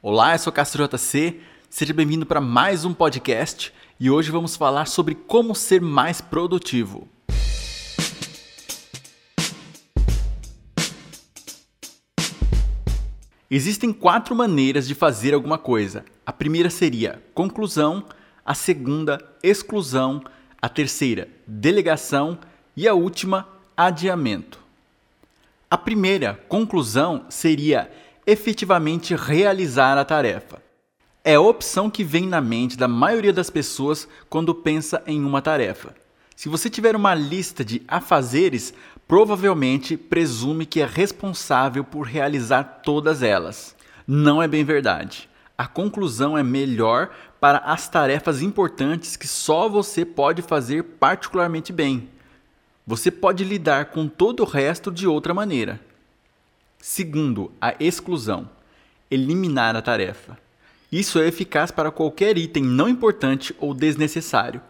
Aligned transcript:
Olá, 0.00 0.32
eu 0.32 0.38
sou 0.38 0.52
Castro 0.52 0.86
JC, 0.86 1.40
seja 1.68 1.92
bem-vindo 1.92 2.24
para 2.24 2.40
mais 2.40 2.84
um 2.84 2.94
podcast 2.94 3.74
e 3.98 4.08
hoje 4.08 4.30
vamos 4.30 4.54
falar 4.54 4.86
sobre 4.86 5.16
como 5.16 5.56
ser 5.56 5.80
mais 5.80 6.20
produtivo. 6.20 7.08
Existem 13.50 13.92
quatro 13.92 14.36
maneiras 14.36 14.86
de 14.86 14.94
fazer 14.94 15.34
alguma 15.34 15.58
coisa. 15.58 16.04
A 16.24 16.32
primeira 16.32 16.70
seria 16.70 17.20
conclusão, 17.34 18.04
a 18.46 18.54
segunda, 18.54 19.18
exclusão, 19.42 20.22
a 20.62 20.68
terceira, 20.68 21.28
delegação 21.44 22.38
e 22.76 22.86
a 22.86 22.94
última, 22.94 23.48
adiamento. 23.76 24.60
A 25.68 25.76
primeira, 25.76 26.34
conclusão, 26.48 27.26
seria 27.28 27.90
efetivamente 28.28 29.16
realizar 29.16 29.96
a 29.96 30.04
tarefa. 30.04 30.62
É 31.24 31.36
a 31.36 31.40
opção 31.40 31.88
que 31.88 32.04
vem 32.04 32.26
na 32.26 32.42
mente 32.42 32.76
da 32.76 32.86
maioria 32.86 33.32
das 33.32 33.48
pessoas 33.48 34.06
quando 34.28 34.54
pensa 34.54 35.02
em 35.06 35.24
uma 35.24 35.40
tarefa. 35.40 35.94
Se 36.36 36.46
você 36.46 36.68
tiver 36.68 36.94
uma 36.94 37.14
lista 37.14 37.64
de 37.64 37.80
afazeres, 37.88 38.74
provavelmente 39.08 39.96
presume 39.96 40.66
que 40.66 40.82
é 40.82 40.84
responsável 40.84 41.82
por 41.82 42.02
realizar 42.02 42.82
todas 42.84 43.22
elas. 43.22 43.74
Não 44.06 44.42
é 44.42 44.46
bem 44.46 44.62
verdade. 44.62 45.26
A 45.56 45.66
conclusão 45.66 46.36
é 46.36 46.42
melhor 46.42 47.08
para 47.40 47.58
as 47.60 47.88
tarefas 47.88 48.42
importantes 48.42 49.16
que 49.16 49.26
só 49.26 49.70
você 49.70 50.04
pode 50.04 50.42
fazer 50.42 50.82
particularmente 50.82 51.72
bem. 51.72 52.10
Você 52.86 53.10
pode 53.10 53.42
lidar 53.42 53.86
com 53.86 54.06
todo 54.06 54.40
o 54.40 54.46
resto 54.46 54.92
de 54.92 55.06
outra 55.06 55.32
maneira. 55.32 55.87
Segundo, 56.78 57.52
a 57.60 57.74
exclusão. 57.80 58.48
Eliminar 59.10 59.74
a 59.74 59.82
tarefa. 59.82 60.38
Isso 60.90 61.18
é 61.18 61.26
eficaz 61.26 61.70
para 61.70 61.90
qualquer 61.90 62.38
item 62.38 62.62
não 62.62 62.88
importante 62.88 63.54
ou 63.58 63.74
desnecessário. 63.74 64.60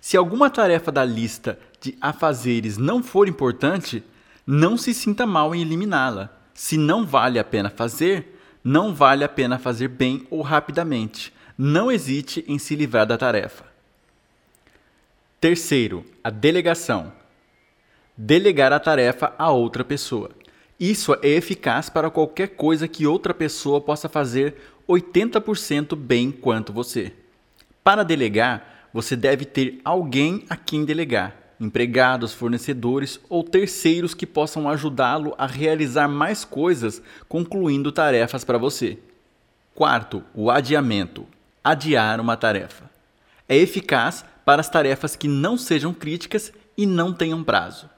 Se 0.00 0.16
alguma 0.16 0.50
tarefa 0.50 0.90
da 0.90 1.04
lista 1.04 1.58
de 1.80 1.96
afazeres 2.00 2.76
não 2.76 3.02
for 3.02 3.28
importante, 3.28 4.02
não 4.46 4.76
se 4.76 4.94
sinta 4.94 5.26
mal 5.26 5.54
em 5.54 5.62
eliminá-la. 5.62 6.30
Se 6.54 6.76
não 6.76 7.04
vale 7.06 7.38
a 7.38 7.44
pena 7.44 7.70
fazer, 7.70 8.40
não 8.64 8.94
vale 8.94 9.22
a 9.22 9.28
pena 9.28 9.58
fazer 9.58 9.88
bem 9.88 10.26
ou 10.30 10.42
rapidamente. 10.42 11.32
Não 11.56 11.90
hesite 11.90 12.44
em 12.48 12.58
se 12.58 12.74
livrar 12.74 13.06
da 13.06 13.18
tarefa. 13.18 13.64
Terceiro, 15.40 16.04
a 16.22 16.30
delegação. 16.30 17.12
Delegar 18.16 18.72
a 18.72 18.80
tarefa 18.80 19.32
a 19.38 19.50
outra 19.50 19.84
pessoa. 19.84 20.30
Isso 20.78 21.12
é 21.22 21.28
eficaz 21.28 21.90
para 21.90 22.08
qualquer 22.08 22.50
coisa 22.50 22.86
que 22.86 23.04
outra 23.04 23.34
pessoa 23.34 23.80
possa 23.80 24.08
fazer 24.08 24.54
80% 24.88 25.96
bem 25.96 26.30
quanto 26.30 26.72
você. 26.72 27.12
Para 27.82 28.04
delegar, 28.04 28.88
você 28.94 29.16
deve 29.16 29.44
ter 29.44 29.80
alguém 29.84 30.44
a 30.48 30.56
quem 30.56 30.84
delegar, 30.84 31.36
empregados, 31.58 32.32
fornecedores 32.32 33.18
ou 33.28 33.42
terceiros 33.42 34.14
que 34.14 34.24
possam 34.24 34.68
ajudá-lo 34.68 35.34
a 35.36 35.46
realizar 35.46 36.06
mais 36.06 36.44
coisas, 36.44 37.02
concluindo 37.28 37.90
tarefas 37.90 38.44
para 38.44 38.56
você. 38.56 38.98
Quarto, 39.74 40.22
o 40.32 40.48
adiamento. 40.48 41.26
Adiar 41.62 42.20
uma 42.20 42.36
tarefa. 42.36 42.88
É 43.48 43.56
eficaz 43.56 44.24
para 44.44 44.60
as 44.60 44.68
tarefas 44.68 45.16
que 45.16 45.26
não 45.26 45.58
sejam 45.58 45.92
críticas 45.92 46.52
e 46.76 46.86
não 46.86 47.12
tenham 47.12 47.42
prazo. 47.42 47.90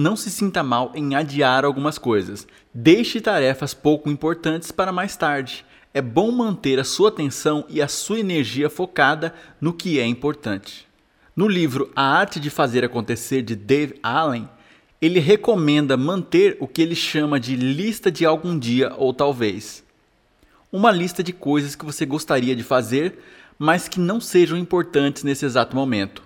Não 0.00 0.14
se 0.14 0.30
sinta 0.30 0.62
mal 0.62 0.92
em 0.94 1.16
adiar 1.16 1.64
algumas 1.64 1.98
coisas. 1.98 2.46
Deixe 2.72 3.20
tarefas 3.20 3.74
pouco 3.74 4.08
importantes 4.08 4.70
para 4.70 4.92
mais 4.92 5.16
tarde. 5.16 5.66
É 5.92 6.00
bom 6.00 6.30
manter 6.30 6.78
a 6.78 6.84
sua 6.84 7.08
atenção 7.08 7.64
e 7.68 7.82
a 7.82 7.88
sua 7.88 8.20
energia 8.20 8.70
focada 8.70 9.34
no 9.60 9.72
que 9.72 9.98
é 9.98 10.06
importante. 10.06 10.86
No 11.34 11.48
livro 11.48 11.90
A 11.96 12.16
Arte 12.16 12.38
de 12.38 12.48
Fazer 12.48 12.84
Acontecer 12.84 13.42
de 13.42 13.56
Dave 13.56 13.98
Allen, 14.00 14.48
ele 15.02 15.18
recomenda 15.18 15.96
manter 15.96 16.56
o 16.60 16.68
que 16.68 16.80
ele 16.80 16.94
chama 16.94 17.40
de 17.40 17.56
lista 17.56 18.08
de 18.08 18.24
algum 18.24 18.56
dia 18.56 18.94
ou 18.96 19.12
talvez. 19.12 19.82
Uma 20.70 20.92
lista 20.92 21.24
de 21.24 21.32
coisas 21.32 21.74
que 21.74 21.84
você 21.84 22.06
gostaria 22.06 22.54
de 22.54 22.62
fazer, 22.62 23.18
mas 23.58 23.88
que 23.88 23.98
não 23.98 24.20
sejam 24.20 24.56
importantes 24.56 25.24
nesse 25.24 25.44
exato 25.44 25.74
momento. 25.74 26.22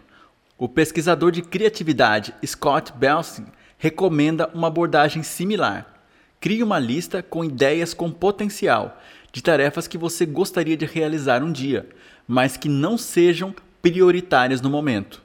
O 0.59 0.69
pesquisador 0.69 1.31
de 1.31 1.41
criatividade 1.41 2.35
Scott 2.45 2.93
Belsing 2.95 3.47
recomenda 3.83 4.49
uma 4.55 4.69
abordagem 4.69 5.25
similar. 5.25 5.93
Crie 6.39 6.63
uma 6.63 6.79
lista 6.79 7.21
com 7.21 7.45
ideias 7.45 7.93
com 7.93 8.13
potencial 8.13 8.97
de 9.33 9.43
tarefas 9.43 9.89
que 9.89 9.99
você 9.99 10.25
gostaria 10.25 10.77
de 10.77 10.87
realizar 10.87 11.43
um 11.43 11.51
dia, 11.51 11.89
mas 12.25 12.57
que 12.57 12.69
não 12.69 12.97
sejam 12.97 13.53
prioritárias 13.83 14.61
no 14.61 14.71
momento. 14.71 15.21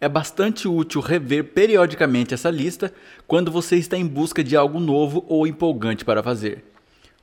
É 0.00 0.08
bastante 0.08 0.68
útil 0.68 1.00
rever 1.00 1.46
periodicamente 1.46 2.32
essa 2.32 2.48
lista 2.48 2.94
quando 3.26 3.50
você 3.50 3.74
está 3.74 3.96
em 3.96 4.06
busca 4.06 4.44
de 4.44 4.54
algo 4.54 4.78
novo 4.78 5.24
ou 5.26 5.44
empolgante 5.44 6.04
para 6.04 6.22
fazer. 6.22 6.64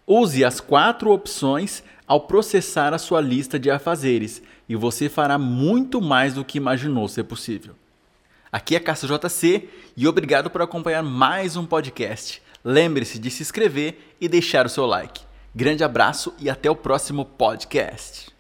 Use 0.05 0.44
as 0.44 0.59
quatro 0.59 1.11
opções 1.11 1.81
ao 2.05 2.28
processar 2.28 2.94
a 2.94 2.97
sua 2.97 3.22
lista 3.22 3.57
de 3.57 3.72
afazeres 3.72 4.44
e 4.67 4.75
você 4.75 5.07
fará 5.07 5.38
muito 5.38 6.01
mais 6.01 6.34
do 6.34 6.44
que 6.44 6.57
imaginou 6.57 7.07
ser 7.07 7.23
possível. 7.23 7.73
Aqui 8.52 8.75
é 8.75 8.80
Cássio 8.80 9.09
JC 9.09 9.68
e 9.96 10.08
obrigado 10.08 10.50
por 10.50 10.62
acompanhar 10.62 11.03
mais 11.03 11.58
um 11.58 11.66
podcast. 11.66 12.41
Lembre-se 12.63 13.19
de 13.19 13.30
se 13.30 13.44
inscrever 13.44 14.16
e 14.22 14.30
deixar 14.30 14.66
o 14.66 14.69
seu 14.69 14.85
like. 14.85 15.22
Grande 15.53 15.84
abraço 15.84 16.34
e 16.40 16.50
até 16.50 16.69
o 16.72 16.75
próximo 16.75 17.25
podcast. 17.25 18.36